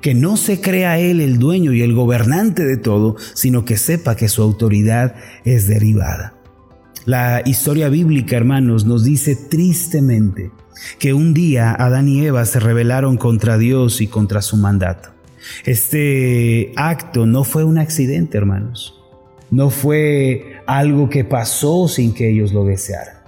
que 0.00 0.14
no 0.14 0.36
se 0.36 0.60
crea 0.60 0.98
Él 0.98 1.20
el 1.20 1.38
dueño 1.38 1.72
y 1.72 1.82
el 1.82 1.92
gobernante 1.92 2.64
de 2.64 2.76
todo, 2.76 3.16
sino 3.34 3.64
que 3.64 3.76
sepa 3.76 4.16
que 4.16 4.28
su 4.28 4.42
autoridad 4.42 5.14
es 5.44 5.66
derivada. 5.66 6.34
La 7.04 7.42
historia 7.44 7.88
bíblica, 7.88 8.36
hermanos, 8.36 8.84
nos 8.84 9.04
dice 9.04 9.34
tristemente 9.34 10.52
que 10.98 11.14
un 11.14 11.34
día 11.34 11.72
Adán 11.72 12.08
y 12.08 12.24
Eva 12.24 12.44
se 12.46 12.60
rebelaron 12.60 13.16
contra 13.16 13.58
Dios 13.58 14.00
y 14.00 14.06
contra 14.06 14.40
su 14.40 14.56
mandato. 14.56 15.17
Este 15.64 16.72
acto 16.76 17.26
no 17.26 17.44
fue 17.44 17.64
un 17.64 17.78
accidente, 17.78 18.38
hermanos. 18.38 18.94
No 19.50 19.70
fue 19.70 20.60
algo 20.66 21.08
que 21.08 21.24
pasó 21.24 21.88
sin 21.88 22.12
que 22.12 22.30
ellos 22.30 22.52
lo 22.52 22.64
desearan. 22.64 23.18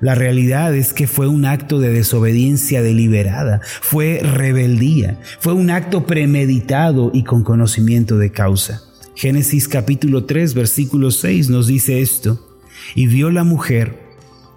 La 0.00 0.14
realidad 0.14 0.74
es 0.74 0.92
que 0.92 1.06
fue 1.06 1.26
un 1.26 1.46
acto 1.46 1.80
de 1.80 1.90
desobediencia 1.90 2.82
deliberada, 2.82 3.60
fue 3.64 4.20
rebeldía, 4.22 5.18
fue 5.40 5.54
un 5.54 5.70
acto 5.70 6.06
premeditado 6.06 7.10
y 7.14 7.24
con 7.24 7.42
conocimiento 7.42 8.18
de 8.18 8.30
causa. 8.30 8.82
Génesis 9.14 9.68
capítulo 9.68 10.26
3 10.26 10.52
versículo 10.52 11.10
6 11.10 11.48
nos 11.48 11.66
dice 11.66 12.02
esto, 12.02 12.58
y 12.94 13.06
vio 13.06 13.30
la 13.30 13.42
mujer 13.42 13.98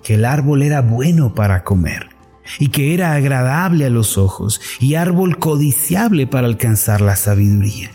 que 0.03 0.15
el 0.15 0.25
árbol 0.25 0.61
era 0.61 0.81
bueno 0.81 1.33
para 1.33 1.63
comer 1.63 2.08
y 2.57 2.69
que 2.69 2.93
era 2.93 3.13
agradable 3.13 3.85
a 3.85 3.89
los 3.89 4.17
ojos 4.17 4.61
y 4.79 4.95
árbol 4.95 5.37
codiciable 5.37 6.25
para 6.25 6.47
alcanzar 6.47 7.01
la 7.01 7.15
sabiduría. 7.15 7.91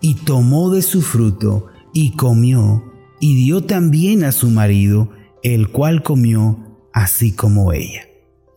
Y 0.00 0.14
tomó 0.14 0.70
de 0.70 0.82
su 0.82 1.02
fruto 1.02 1.66
y 1.92 2.16
comió 2.16 2.92
y 3.20 3.36
dio 3.36 3.62
también 3.62 4.24
a 4.24 4.32
su 4.32 4.50
marido, 4.50 5.10
el 5.42 5.68
cual 5.68 6.02
comió 6.02 6.58
así 6.92 7.32
como 7.32 7.72
ella. 7.72 8.08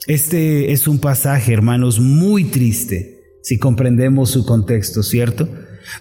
Este 0.07 0.71
es 0.71 0.87
un 0.87 0.99
pasaje, 0.99 1.53
hermanos, 1.53 1.99
muy 1.99 2.45
triste 2.45 3.15
si 3.41 3.59
comprendemos 3.59 4.31
su 4.31 4.43
contexto, 4.43 5.03
¿cierto? 5.03 5.47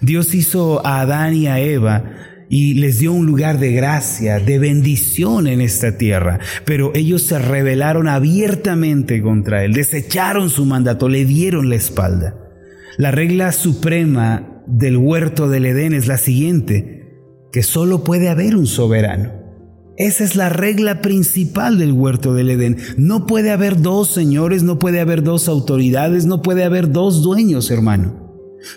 Dios 0.01 0.33
hizo 0.33 0.83
a 0.85 1.01
Adán 1.01 1.35
y 1.35 1.45
a 1.45 1.59
Eva 1.59 2.03
y 2.49 2.75
les 2.75 2.99
dio 2.99 3.13
un 3.13 3.25
lugar 3.25 3.59
de 3.59 3.71
gracia, 3.71 4.39
de 4.39 4.59
bendición 4.59 5.47
en 5.47 5.61
esta 5.61 5.97
tierra, 5.97 6.39
pero 6.65 6.91
ellos 6.95 7.23
se 7.23 7.39
rebelaron 7.39 8.07
abiertamente 8.07 9.21
contra 9.21 9.63
Él, 9.63 9.73
desecharon 9.73 10.49
su 10.49 10.65
mandato, 10.65 11.09
le 11.09 11.25
dieron 11.25 11.69
la 11.69 11.75
espalda. 11.75 12.35
La 12.97 13.11
regla 13.11 13.51
suprema 13.51 14.63
del 14.67 14.97
huerto 14.97 15.49
del 15.49 15.65
Edén 15.65 15.93
es 15.93 16.07
la 16.07 16.17
siguiente, 16.17 17.19
que 17.51 17.63
solo 17.63 18.03
puede 18.03 18.29
haber 18.29 18.55
un 18.55 18.67
soberano. 18.67 19.45
Esa 19.97 20.25
es 20.25 20.35
la 20.35 20.49
regla 20.49 21.01
principal 21.01 21.77
del 21.77 21.93
huerto 21.93 22.33
del 22.33 22.49
Edén. 22.49 22.77
No 22.97 23.25
puede 23.25 23.51
haber 23.51 23.81
dos 23.81 24.09
señores, 24.09 24.63
no 24.63 24.77
puede 24.77 24.99
haber 24.99 25.23
dos 25.23 25.47
autoridades, 25.47 26.25
no 26.25 26.41
puede 26.41 26.65
haber 26.65 26.91
dos 26.91 27.23
dueños, 27.23 27.71
hermano. 27.71 28.24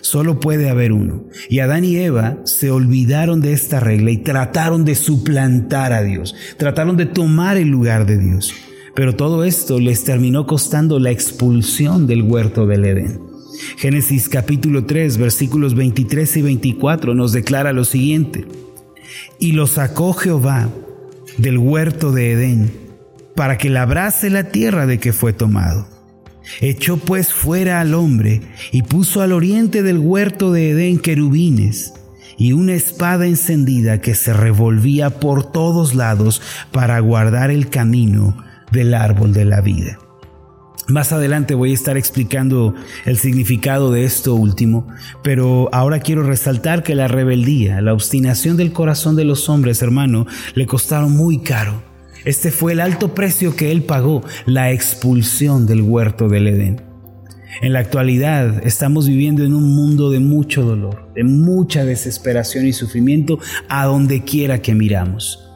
Solo 0.01 0.39
puede 0.39 0.69
haber 0.69 0.91
uno. 0.91 1.25
Y 1.49 1.59
Adán 1.59 1.85
y 1.85 1.97
Eva 1.97 2.37
se 2.45 2.71
olvidaron 2.71 3.41
de 3.41 3.53
esta 3.53 3.79
regla 3.79 4.11
y 4.11 4.17
trataron 4.17 4.85
de 4.85 4.95
suplantar 4.95 5.93
a 5.93 6.03
Dios, 6.03 6.35
trataron 6.57 6.97
de 6.97 7.05
tomar 7.05 7.57
el 7.57 7.69
lugar 7.69 8.05
de 8.05 8.17
Dios. 8.17 8.53
Pero 8.95 9.15
todo 9.15 9.43
esto 9.43 9.79
les 9.79 10.03
terminó 10.03 10.45
costando 10.45 10.99
la 10.99 11.11
expulsión 11.11 12.07
del 12.07 12.23
huerto 12.23 12.65
del 12.67 12.85
Edén. 12.85 13.19
Génesis 13.77 14.29
capítulo 14.29 14.85
3 14.85 15.17
versículos 15.17 15.75
23 15.75 16.37
y 16.37 16.41
24 16.41 17.13
nos 17.13 17.31
declara 17.31 17.73
lo 17.73 17.85
siguiente. 17.85 18.45
Y 19.39 19.53
lo 19.53 19.67
sacó 19.67 20.13
Jehová 20.13 20.69
del 21.37 21.57
huerto 21.57 22.11
de 22.11 22.33
Edén, 22.33 22.71
para 23.35 23.57
que 23.57 23.69
labrase 23.69 24.29
la 24.29 24.45
tierra 24.45 24.85
de 24.85 24.99
que 24.99 25.13
fue 25.13 25.33
tomado. 25.33 25.87
Echó 26.61 26.97
pues 26.97 27.33
fuera 27.33 27.79
al 27.79 27.93
hombre 27.93 28.41
y 28.71 28.83
puso 28.83 29.21
al 29.21 29.31
oriente 29.31 29.83
del 29.83 29.99
huerto 29.99 30.51
de 30.51 30.71
Edén 30.71 30.99
querubines 30.99 31.93
y 32.37 32.53
una 32.53 32.73
espada 32.73 33.27
encendida 33.27 34.01
que 34.01 34.15
se 34.15 34.33
revolvía 34.33 35.09
por 35.19 35.51
todos 35.51 35.93
lados 35.93 36.41
para 36.71 36.99
guardar 36.99 37.51
el 37.51 37.69
camino 37.69 38.43
del 38.71 38.93
árbol 38.93 39.33
de 39.33 39.45
la 39.45 39.61
vida. 39.61 39.99
Más 40.87 41.11
adelante 41.11 41.53
voy 41.53 41.71
a 41.71 41.75
estar 41.75 41.97
explicando 41.97 42.73
el 43.05 43.17
significado 43.17 43.91
de 43.91 44.05
esto 44.05 44.33
último, 44.33 44.87
pero 45.21 45.69
ahora 45.71 45.99
quiero 45.99 46.23
resaltar 46.23 46.81
que 46.81 46.95
la 46.95 47.07
rebeldía, 47.07 47.79
la 47.81 47.93
obstinación 47.93 48.57
del 48.57 48.73
corazón 48.73 49.15
de 49.15 49.23
los 49.23 49.49
hombres, 49.49 49.83
hermano, 49.83 50.25
le 50.55 50.65
costaron 50.65 51.15
muy 51.15 51.39
caro. 51.39 51.88
Este 52.25 52.51
fue 52.51 52.73
el 52.73 52.79
alto 52.79 53.13
precio 53.13 53.55
que 53.55 53.71
él 53.71 53.83
pagó, 53.83 54.23
la 54.45 54.71
expulsión 54.71 55.65
del 55.65 55.81
huerto 55.81 56.27
del 56.27 56.47
Edén. 56.47 56.81
En 57.61 57.73
la 57.73 57.79
actualidad 57.79 58.65
estamos 58.65 59.07
viviendo 59.07 59.43
en 59.43 59.53
un 59.53 59.75
mundo 59.75 60.11
de 60.11 60.19
mucho 60.19 60.63
dolor, 60.63 61.11
de 61.13 61.23
mucha 61.23 61.83
desesperación 61.83 62.67
y 62.67 62.73
sufrimiento 62.73 63.39
a 63.67 63.85
donde 63.85 64.23
quiera 64.23 64.61
que 64.61 64.75
miramos. 64.75 65.48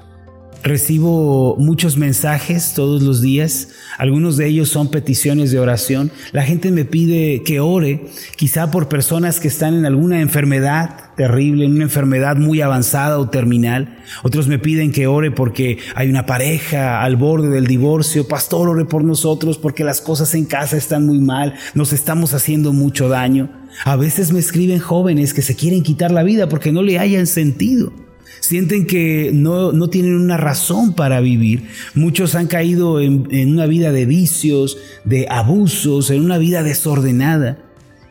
Recibo 0.64 1.58
muchos 1.58 1.98
mensajes 1.98 2.74
todos 2.74 3.02
los 3.02 3.22
días, 3.22 3.68
algunos 3.98 4.38
de 4.38 4.48
ellos 4.48 4.70
son 4.70 4.90
peticiones 4.90 5.52
de 5.52 5.60
oración. 5.60 6.10
La 6.32 6.44
gente 6.44 6.72
me 6.72 6.86
pide 6.86 7.44
que 7.44 7.60
ore, 7.60 8.06
quizá 8.38 8.72
por 8.72 8.88
personas 8.88 9.42
que 9.42 9.50
están 9.50 9.74
en 9.74 9.86
alguna 9.86 10.22
enfermedad 10.22 11.12
terrible, 11.18 11.66
en 11.66 11.74
una 11.74 11.84
enfermedad 11.84 12.38
muy 12.38 12.62
avanzada 12.62 13.20
o 13.20 13.30
terminal. 13.30 13.98
Otros 14.24 14.48
me 14.48 14.58
piden 14.58 14.94
que 14.94 15.06
ore 15.06 15.32
porque 15.32 15.80
hay 15.96 16.10
una 16.10 16.26
pareja 16.26 17.04
al 17.04 17.18
borde 17.18 17.50
del 17.50 17.68
divorcio. 17.68 18.26
Pastor, 18.26 18.70
ore 18.70 18.86
por 18.86 19.04
nosotros 19.04 19.58
porque 19.58 19.84
las 19.84 20.00
cosas 20.00 20.34
en 20.34 20.46
casa 20.46 20.78
están 20.78 21.06
muy 21.06 21.20
mal, 21.20 21.56
nos 21.74 21.92
estamos 21.92 22.34
haciendo 22.34 22.72
mucho 22.72 23.10
daño. 23.10 23.52
A 23.84 23.98
veces 23.98 24.32
me 24.32 24.40
escriben 24.40 24.80
jóvenes 24.80 25.34
que 25.34 25.42
se 25.42 25.58
quieren 25.58 25.84
quitar 25.84 26.12
la 26.12 26.24
vida 26.24 26.48
porque 26.48 26.72
no 26.72 26.84
le 26.84 27.00
hayan 27.00 27.28
sentido 27.28 27.92
sienten 28.40 28.86
que 28.86 29.32
no, 29.34 29.72
no, 29.72 29.90
tienen 29.90 30.16
una 30.16 30.38
razón 30.38 30.94
para 30.94 31.20
vivir. 31.22 31.68
Muchos 31.96 32.36
han 32.36 32.48
caído 32.48 33.00
en, 33.00 33.28
en 33.32 33.52
una 33.52 33.66
vida 33.66 33.92
de 33.92 34.06
vicios, 34.06 34.78
de 35.06 35.28
abusos, 35.30 36.10
en 36.12 36.24
una 36.24 36.38
vida 36.38 36.64
desordenada. 36.64 37.60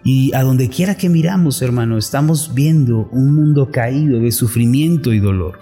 Y 0.04 0.34
a 0.34 0.42
donde 0.42 0.68
quiera 0.68 0.96
que 0.96 1.08
miramos, 1.08 1.62
hermano, 1.62 1.96
estamos 1.96 2.54
viendo 2.54 3.08
un 3.12 3.34
mundo 3.34 3.70
caído 3.70 4.18
de 4.18 4.32
sufrimiento 4.32 5.12
y 5.12 5.20
dolor. 5.20 5.60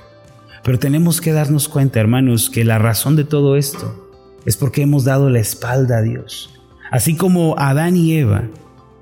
Pero 0.62 0.78
tenemos 0.78 1.20
que 1.20 1.32
darnos 1.32 1.68
cuenta, 1.68 2.00
hermanos, 2.00 2.50
que 2.50 2.64
la 2.64 2.78
razón 2.78 3.16
de 3.16 3.24
todo 3.24 3.56
esto 3.56 4.08
es 4.46 4.56
porque 4.56 4.82
hemos 4.82 5.04
dado 5.04 5.30
la 5.30 5.40
espalda 5.40 5.98
a 5.98 6.02
Dios. 6.02 6.50
Así 6.90 7.14
como 7.14 7.56
Adán 7.58 7.96
y 7.96 8.14
Eva 8.14 8.48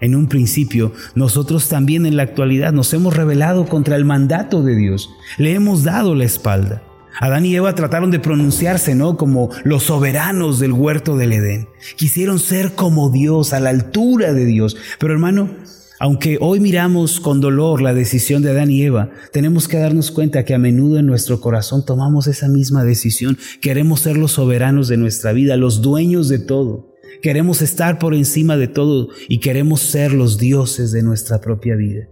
en 0.01 0.15
un 0.15 0.29
principio, 0.29 0.93
nosotros 1.15 1.69
también 1.69 2.07
en 2.07 2.17
la 2.17 2.23
actualidad 2.23 2.73
nos 2.73 2.93
hemos 2.95 3.17
rebelado 3.17 3.67
contra 3.67 3.97
el 3.97 4.05
mandato 4.05 4.63
de 4.63 4.77
Dios. 4.77 5.11
Le 5.39 5.55
hemos 5.55 5.85
dado 5.85 6.15
la 6.15 6.25
espalda. 6.25 6.83
Adán 7.21 7.45
y 7.45 7.55
Eva 7.57 7.75
trataron 7.75 8.13
de 8.13 8.21
pronunciarse, 8.21 8.95
¿no? 8.95 9.17
Como 9.17 9.51
los 9.65 9.85
soberanos 9.85 10.61
del 10.61 10.73
huerto 10.73 11.17
del 11.17 11.33
Edén. 11.33 11.69
Quisieron 11.97 12.39
ser 12.39 12.75
como 12.75 13.11
Dios, 13.11 13.53
a 13.53 13.61
la 13.61 13.71
altura 13.71 14.33
de 14.33 14.45
Dios. 14.45 14.77
Pero 15.01 15.15
hermano, 15.15 15.51
aunque 15.99 16.39
hoy 16.41 16.61
miramos 16.61 17.19
con 17.19 17.41
dolor 17.41 17.83
la 17.83 17.93
decisión 17.93 18.43
de 18.43 18.51
Adán 18.51 18.71
y 18.71 18.83
Eva, 18.85 19.11
tenemos 19.33 19.67
que 19.67 19.79
darnos 19.79 20.13
cuenta 20.13 20.45
que 20.45 20.55
a 20.55 20.59
menudo 20.59 20.99
en 20.99 21.07
nuestro 21.07 21.41
corazón 21.41 21.85
tomamos 21.85 22.29
esa 22.29 22.49
misma 22.49 22.85
decisión. 22.85 23.37
Queremos 23.61 24.01
ser 24.01 24.17
los 24.17 24.33
soberanos 24.33 24.87
de 24.87 24.97
nuestra 24.97 25.33
vida, 25.33 25.57
los 25.57 25.83
dueños 25.83 26.29
de 26.29 26.39
todo. 26.39 26.95
Queremos 27.23 27.63
estar 27.63 27.99
por 27.99 28.15
encima 28.15 28.57
de 28.57 28.69
todo 28.69 29.09
y 29.29 29.39
queremos 29.39 29.81
ser 29.81 30.13
los 30.13 30.39
dioses 30.39 30.93
de 30.93 31.03
nuestra 31.03 31.41
propia 31.41 31.75
vida. 31.75 32.09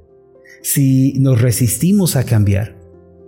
Si 0.62 1.12
nos 1.18 1.40
resistimos 1.40 2.16
a 2.16 2.24
cambiar, 2.24 2.76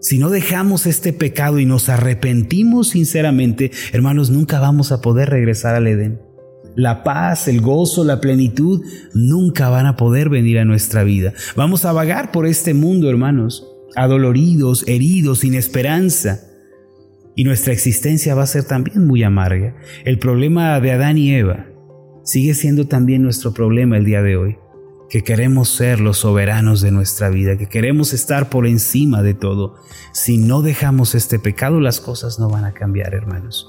si 0.00 0.18
no 0.18 0.28
dejamos 0.28 0.87
este 0.87 1.12
pecado 1.12 1.58
y 1.58 1.66
nos 1.66 1.88
arrepentimos 1.88 2.90
sinceramente, 2.90 3.70
hermanos, 3.92 4.30
nunca 4.30 4.58
vamos 4.58 4.90
a 4.90 5.00
poder 5.00 5.30
regresar 5.30 5.75
al 5.75 5.87
Edén. 5.87 6.20
La 6.75 7.02
paz, 7.02 7.49
el 7.49 7.61
gozo, 7.61 8.04
la 8.04 8.20
plenitud 8.20 8.85
nunca 9.14 9.68
van 9.68 9.87
a 9.87 9.97
poder 9.97 10.28
venir 10.28 10.58
a 10.58 10.64
nuestra 10.64 11.02
vida. 11.02 11.32
Vamos 11.56 11.85
a 11.85 11.92
vagar 11.92 12.30
por 12.32 12.47
este 12.47 12.75
mundo, 12.75 13.11
hermanos, 13.11 13.66
adoloridos, 13.97 14.85
heridos, 14.87 15.40
sin 15.40 15.54
esperanza 15.54 16.47
y 17.38 17.45
nuestra 17.45 17.73
existencia 17.73 18.35
va 18.35 18.42
a 18.42 18.49
ser 18.49 18.64
también 18.64 19.07
muy 19.07 19.23
amarga. 19.23 19.76
El 20.04 20.18
problema 20.18 20.80
de 20.80 20.90
Adán 20.90 21.18
y 21.18 21.33
Eva 21.33 21.66
sigue 22.25 22.52
siendo 22.52 22.88
también 22.88 23.23
nuestro 23.23 23.54
problema 23.54 23.97
el 23.97 24.04
día 24.04 24.23
de 24.23 24.37
hoy. 24.37 24.59
que 25.09 25.23
queremos 25.23 25.71
ser 25.71 26.00
los 26.00 26.18
soberanos 26.18 26.83
de 26.83 26.90
nuestra 26.90 27.30
vida, 27.30 27.57
que 27.57 27.68
queremos 27.68 28.12
estar 28.12 28.50
por 28.50 28.66
encima 28.66 29.23
de 29.23 29.33
todo. 29.33 29.76
Si 30.12 30.37
no 30.37 30.61
dejamos 30.62 31.14
este 31.14 31.38
pecado, 31.38 31.80
las 31.80 32.00
cosas 32.00 32.38
no 32.38 32.50
van 32.50 32.64
a 32.64 32.75
cambiar, 32.75 33.14
hermanos. 33.14 33.66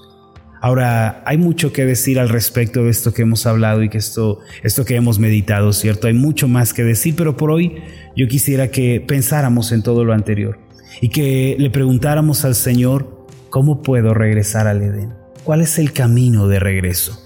Ahora, 0.62 1.24
hay 1.26 1.38
mucho 1.38 1.72
que 1.72 1.86
decir 1.86 2.20
al 2.20 2.28
respecto 2.28 2.84
de 2.84 2.90
esto 2.90 3.14
que 3.14 3.22
hemos 3.22 3.46
hablado 3.46 3.84
y 3.84 3.90
que 3.90 4.00
esto, 4.00 4.40
esto 4.64 4.84
que 4.84 4.96
hemos 4.96 5.20
meditado, 5.20 5.72
¿cierto? 5.72 6.08
Hay 6.08 6.14
mucho 6.14 6.48
más 6.48 6.74
que 6.74 6.84
decir, 6.84 7.14
pero 7.16 7.38
por 7.38 7.52
hoy 7.52 7.84
yo 8.18 8.28
quisiera 8.28 8.70
que 8.70 9.00
pensáramos 9.00 9.72
en 9.72 9.84
todo 9.84 10.04
lo 10.04 10.12
anterior 10.12 10.60
y 11.00 11.08
que 11.10 11.56
le 11.58 11.70
preguntáramos 11.70 12.44
al 12.44 12.56
Señor, 12.56 13.19
¿cómo 13.50 13.82
puedo 13.82 14.13
regresar 14.13 14.68
al 14.68 14.82
Edén? 14.82 15.13
¿Cuál 15.44 15.62
es 15.62 15.79
el 15.79 15.94
camino 15.94 16.48
de 16.48 16.60
regreso? 16.60 17.20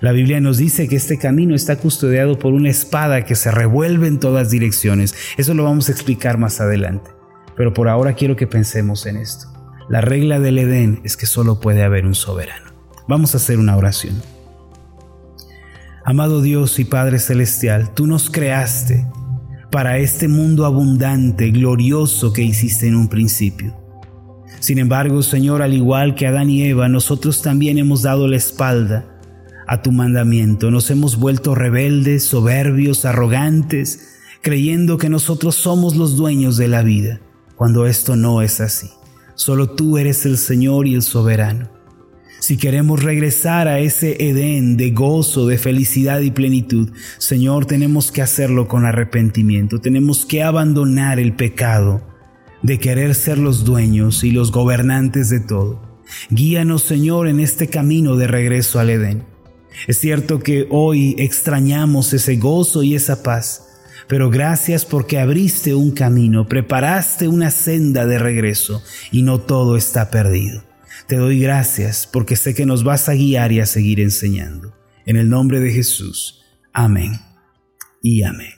La 0.00 0.12
Biblia 0.12 0.40
nos 0.40 0.58
dice 0.58 0.88
que 0.88 0.96
este 0.96 1.18
camino 1.18 1.54
está 1.54 1.76
custodiado 1.76 2.38
por 2.38 2.52
una 2.52 2.70
espada 2.70 3.24
que 3.24 3.34
se 3.34 3.50
revuelve 3.50 4.06
en 4.06 4.20
todas 4.20 4.50
direcciones. 4.50 5.14
Eso 5.36 5.54
lo 5.54 5.64
vamos 5.64 5.88
a 5.88 5.92
explicar 5.92 6.38
más 6.38 6.60
adelante. 6.60 7.10
Pero 7.56 7.74
por 7.74 7.88
ahora 7.88 8.14
quiero 8.14 8.36
que 8.36 8.46
pensemos 8.46 9.06
en 9.06 9.16
esto. 9.16 9.48
La 9.88 10.00
regla 10.00 10.38
del 10.38 10.58
Edén 10.58 11.00
es 11.02 11.16
que 11.16 11.26
solo 11.26 11.58
puede 11.58 11.82
haber 11.82 12.06
un 12.06 12.14
soberano. 12.14 12.70
Vamos 13.08 13.34
a 13.34 13.38
hacer 13.38 13.58
una 13.58 13.76
oración. 13.76 14.22
Amado 16.04 16.42
Dios 16.42 16.78
y 16.78 16.84
Padre 16.84 17.18
Celestial, 17.18 17.92
tú 17.94 18.06
nos 18.06 18.30
creaste 18.30 19.06
para 19.70 19.98
este 19.98 20.28
mundo 20.28 20.64
abundante, 20.64 21.50
glorioso 21.50 22.32
que 22.32 22.42
hiciste 22.42 22.86
en 22.86 22.94
un 22.94 23.08
principio. 23.08 23.77
Sin 24.60 24.78
embargo, 24.78 25.22
Señor, 25.22 25.62
al 25.62 25.74
igual 25.74 26.14
que 26.14 26.26
Adán 26.26 26.50
y 26.50 26.64
Eva, 26.64 26.88
nosotros 26.88 27.42
también 27.42 27.78
hemos 27.78 28.02
dado 28.02 28.26
la 28.26 28.36
espalda 28.36 29.06
a 29.66 29.82
tu 29.82 29.92
mandamiento. 29.92 30.70
Nos 30.70 30.90
hemos 30.90 31.16
vuelto 31.16 31.54
rebeldes, 31.54 32.24
soberbios, 32.24 33.04
arrogantes, 33.04 34.16
creyendo 34.42 34.98
que 34.98 35.08
nosotros 35.08 35.54
somos 35.54 35.94
los 35.94 36.16
dueños 36.16 36.56
de 36.56 36.68
la 36.68 36.82
vida, 36.82 37.20
cuando 37.54 37.86
esto 37.86 38.16
no 38.16 38.42
es 38.42 38.60
así. 38.60 38.88
Solo 39.34 39.70
tú 39.70 39.98
eres 39.98 40.26
el 40.26 40.38
Señor 40.38 40.86
y 40.86 40.94
el 40.94 41.02
soberano. 41.02 41.70
Si 42.40 42.56
queremos 42.56 43.02
regresar 43.02 43.68
a 43.68 43.80
ese 43.80 44.16
Edén 44.20 44.76
de 44.76 44.90
gozo, 44.90 45.46
de 45.46 45.58
felicidad 45.58 46.20
y 46.20 46.30
plenitud, 46.30 46.90
Señor, 47.18 47.66
tenemos 47.66 48.10
que 48.10 48.22
hacerlo 48.22 48.68
con 48.68 48.86
arrepentimiento. 48.86 49.80
Tenemos 49.80 50.24
que 50.24 50.42
abandonar 50.42 51.18
el 51.18 51.34
pecado 51.34 52.02
de 52.62 52.78
querer 52.78 53.14
ser 53.14 53.38
los 53.38 53.64
dueños 53.64 54.24
y 54.24 54.30
los 54.30 54.52
gobernantes 54.52 55.30
de 55.30 55.40
todo. 55.40 55.80
Guíanos, 56.30 56.82
Señor, 56.82 57.28
en 57.28 57.40
este 57.40 57.68
camino 57.68 58.16
de 58.16 58.26
regreso 58.26 58.80
al 58.80 58.90
Edén. 58.90 59.24
Es 59.86 59.98
cierto 59.98 60.40
que 60.40 60.66
hoy 60.70 61.14
extrañamos 61.18 62.12
ese 62.12 62.36
gozo 62.36 62.82
y 62.82 62.94
esa 62.94 63.22
paz, 63.22 63.68
pero 64.08 64.30
gracias 64.30 64.84
porque 64.84 65.18
abriste 65.18 65.74
un 65.74 65.92
camino, 65.92 66.48
preparaste 66.48 67.28
una 67.28 67.50
senda 67.50 68.06
de 68.06 68.18
regreso 68.18 68.82
y 69.12 69.22
no 69.22 69.40
todo 69.40 69.76
está 69.76 70.10
perdido. 70.10 70.64
Te 71.06 71.16
doy 71.16 71.38
gracias 71.38 72.08
porque 72.10 72.36
sé 72.36 72.54
que 72.54 72.66
nos 72.66 72.84
vas 72.84 73.08
a 73.08 73.14
guiar 73.14 73.52
y 73.52 73.60
a 73.60 73.66
seguir 73.66 74.00
enseñando. 74.00 74.74
En 75.06 75.16
el 75.16 75.30
nombre 75.30 75.60
de 75.60 75.72
Jesús. 75.72 76.42
Amén 76.72 77.12
y 78.02 78.22
amén. 78.22 78.57